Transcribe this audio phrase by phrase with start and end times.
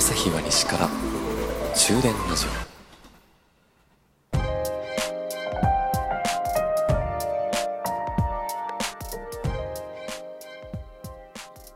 [0.00, 0.88] 石から
[1.74, 2.48] 終電ラジオ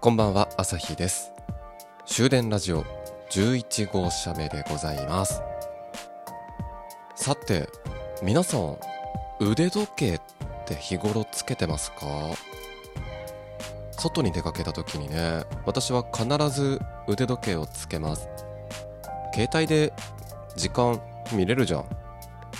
[0.00, 1.32] こんばんは朝日です。
[2.04, 2.84] 終電ラジオ
[3.30, 5.40] 11号車目でございます。
[7.16, 7.70] さて
[8.22, 8.76] 皆さん
[9.40, 10.20] 腕時計っ
[10.66, 12.06] て日頃つけてますか？
[14.00, 18.28] 外に出かけた時にね私は必ず腕時計をつけます。
[19.34, 19.92] 携帯で
[20.56, 21.00] 時間
[21.32, 21.80] 見れるじゃん。
[21.82, 21.84] っ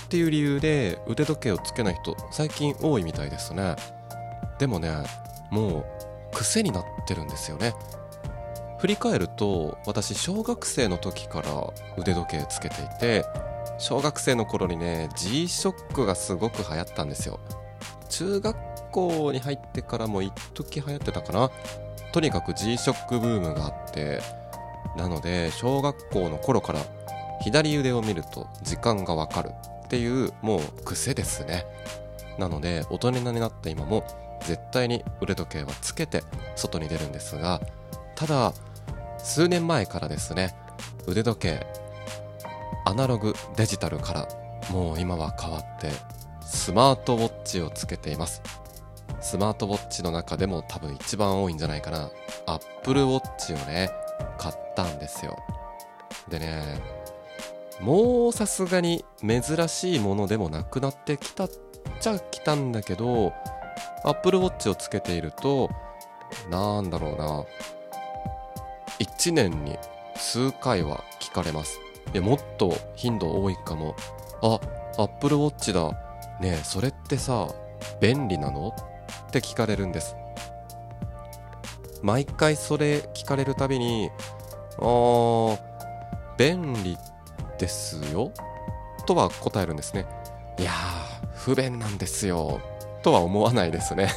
[0.09, 3.75] ていう理由で腕時計をつけない人最近多いみたいですね。
[4.59, 4.91] でもね
[5.49, 5.85] もう
[6.33, 7.73] 癖になってるんですよね。
[8.79, 13.25] 振り返ると私小学生の時から腕時計つけていて
[13.77, 17.39] 小学生の頃にね G-SHOCK がすごく流行ったんですよ。
[18.09, 21.49] 中学校に入ってからも一時流行ってたかな。
[22.11, 24.21] とにかく G-SHOCK ブームがあって
[24.97, 26.81] なので小学校の頃から
[27.41, 29.51] 左腕を見ると時間がわかる
[29.85, 31.65] っていうもう癖ですね。
[32.37, 34.03] なので大人になった今も
[34.41, 36.23] 絶対に腕時計はつけて
[36.55, 37.61] 外に出るんですが
[38.15, 38.53] ただ
[39.17, 40.55] 数年前からですね
[41.07, 41.67] 腕時計
[42.85, 44.27] アナログデジタルから
[44.71, 45.89] もう今は変わって
[46.41, 48.41] スマートウォッチをつけています。
[49.21, 52.09] スマートウォッチの中でも多分一番多いんじゃないかな。
[52.47, 53.89] Apple Watch をね
[54.37, 55.37] 買ったんですよ。
[56.27, 56.81] でね
[57.79, 61.49] もうさすがに珍しいものでもなくなってきたっ
[61.99, 63.33] ちゃ来たんだけど
[64.03, 65.69] Apple Watch をつけていると
[66.49, 67.45] なんだろうな。
[68.99, 69.77] 1年に
[70.15, 71.79] 数回は聞かれます。
[72.13, 73.95] いやもっと頻度多いかも。
[74.41, 74.59] あ
[74.97, 75.91] Apple Watch だ。
[76.39, 77.47] ねえそれってさ
[77.99, 78.73] 便利なの？
[79.27, 80.15] って聞かれるんです。
[82.01, 84.09] 毎回それ聞かれるたびに
[84.79, 85.59] あー
[86.37, 86.97] 便利
[87.59, 88.31] ですよ
[89.05, 90.05] とは答えるんですね。
[90.57, 92.59] いやー不便なんですよ
[93.03, 94.09] とは思わないですね。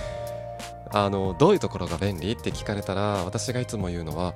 [0.94, 4.34] あのどういうところが便利って聞かれたら私がいつも言うのは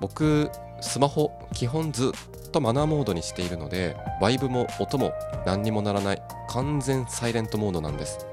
[0.00, 2.12] 僕スマホ基本ず
[2.46, 5.12] っとマナーモードにしているのでバイブも音も
[5.44, 8.27] 何にもならない完全サイレントモードなんです。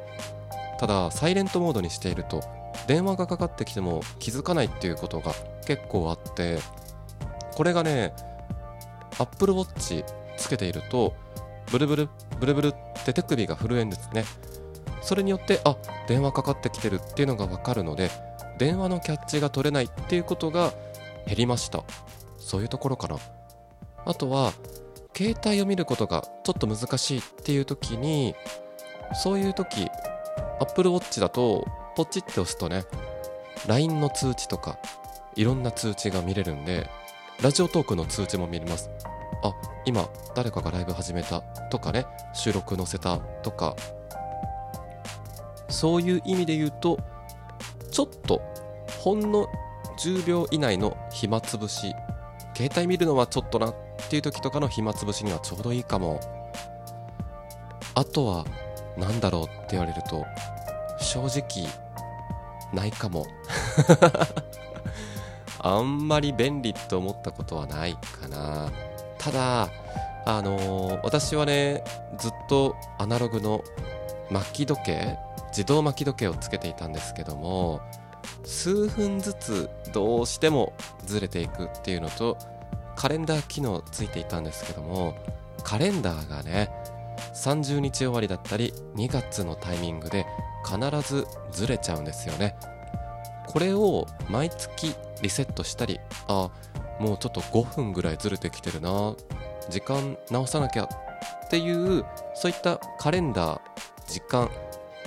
[0.79, 2.41] ただサイレントモードにしていると
[2.87, 5.33] 電話がかかってきても気づかないっていうことが
[5.65, 6.59] 結構あって
[7.55, 8.13] これがね
[9.17, 10.03] Apple Watch
[10.37, 11.15] つけていると
[11.71, 12.09] ブルブル
[12.39, 12.73] ブルブルっ
[13.05, 14.25] て手首が震えるんですね。
[15.01, 15.77] それによってあ
[16.07, 18.09] 電話かかってきてるっていうのが分かるので
[18.57, 20.73] 電話のキャッチが取れないっていうことが
[21.27, 21.83] 減りました。
[22.39, 23.17] そういうところかな
[24.05, 24.53] あとは
[25.15, 28.35] 携帯を見ることがちょっと難しいっていう時に
[29.15, 29.89] そういう時
[30.59, 32.83] Apple Watch だとポチって押すとね
[33.67, 34.77] LINE の通知とか
[35.35, 36.89] いろんな通知が見れるんで
[37.41, 38.89] ラジオトークの通知も見れます。
[39.43, 39.53] あ
[39.85, 43.75] 今誰かがライブ始めたとかね収録載せたとか。
[45.67, 46.97] そういう意味で言うと
[47.91, 48.41] ちょっと
[48.99, 49.47] ほんの
[49.99, 51.93] 10秒以内の暇つぶし。
[52.55, 53.75] 携帯見るのはちょっとなっ
[54.09, 56.21] ていう時とかの暇つぶしにはちょうどいいかも。
[57.95, 58.45] あとは
[58.97, 60.25] 何だろうって言われると
[60.99, 61.67] 正直
[62.73, 63.25] ないかも。
[65.59, 68.69] あんまり便利と思ったことはないかな。
[69.17, 69.69] ただ
[70.25, 71.83] あのー、私はね
[72.17, 73.63] ずっとアナログの
[74.29, 75.17] 巻き時計
[75.49, 77.81] 自動巻き時計をつけていたんですけども
[78.43, 80.73] 数分ずつどうしても
[81.05, 82.37] ずれていくっていうのと
[82.95, 85.15] カレンダー機能ついていたんですけども
[85.63, 86.69] カレンダーがね
[87.35, 90.25] 30日終わりだったり2月のタイミングで
[90.65, 92.55] 必ずずれちゃうんですよね。
[93.47, 96.49] これを毎月リセットしたりあ
[96.99, 99.15] もうちょっと5分ぐらいずれてきてるな
[99.69, 103.61] 時間直さなきゃっていうそういったカレンダー
[104.07, 104.49] 時間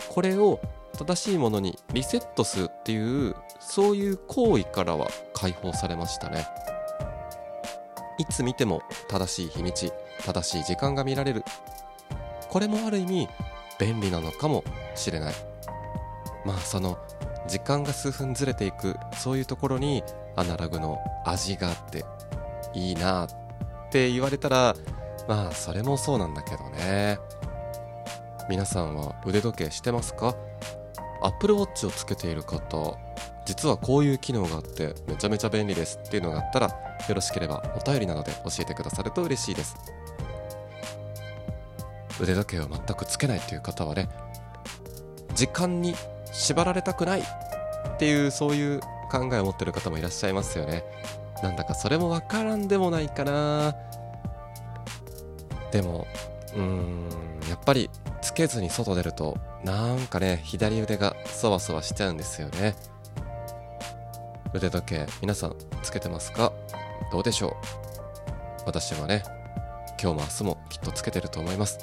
[0.08, 0.61] これを
[0.97, 6.47] 正しいものにリセットするっていうそういう行為からは解放されましたね。
[8.19, 9.93] いつ見ても正しい日にち
[10.25, 11.44] 正しい時間が見られる。
[12.49, 13.29] これもある意味
[13.79, 14.65] 便利なのかも
[14.95, 15.35] しれない。
[16.45, 16.99] まあその
[17.47, 20.03] 時間が数分ずれていくそういうところに
[20.37, 22.05] アナログの味があって
[22.75, 23.29] いいなっ
[23.91, 24.75] て言われたら
[25.27, 27.19] まあそれもそうなんだけどね。
[28.49, 30.35] 皆さんは腕時計してますか
[31.23, 32.97] ？Apple Watch をつけている方
[33.45, 39.77] 実はこういう機能があってめちゃめちゃ便利ですっていうのがあったらよろしければお便りなどで教えてくださると嬉しいです。
[42.20, 44.09] 腕時計を全くつけないという方はね
[45.35, 45.94] 時間に
[46.32, 47.25] 縛られたくないっ
[47.99, 48.81] ていうそういう
[49.11, 50.85] 考えを持ってる方もいらっしゃいますよね。
[51.43, 53.75] なんだかそれもわからんでもないかな。
[55.70, 56.06] でも
[56.55, 57.09] うーん
[57.49, 57.88] やっぱり
[58.21, 62.75] つけずに外出るとなんかね左腕がそわそわしちゃうんですよね。
[64.53, 66.53] 腕時計皆さんつけてますか？
[67.12, 67.53] どうでしょう？
[68.67, 69.23] 私はね
[70.00, 71.79] 今日も明日もきっとつけてると思います。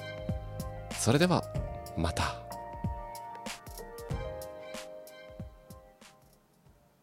[0.97, 1.43] それでは
[1.97, 2.44] また。